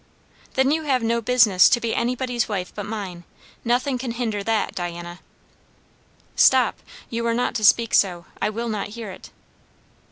"Then 0.55 0.71
you 0.71 0.81
have 0.81 1.03
no 1.03 1.21
business 1.21 1.69
to 1.69 1.79
be 1.79 1.93
anybody's 1.93 2.49
wife 2.49 2.73
but 2.73 2.87
mine. 2.87 3.23
Nothing 3.63 3.99
can 3.99 4.13
hinder 4.13 4.43
that, 4.43 4.73
Diana." 4.73 5.19
"Stop! 6.35 6.79
You 7.11 7.27
are 7.27 7.35
not 7.35 7.53
to 7.53 7.63
speak 7.63 7.93
so. 7.93 8.25
I 8.41 8.49
will 8.49 8.67
not 8.67 8.87
hear 8.97 9.11
it." 9.11 9.29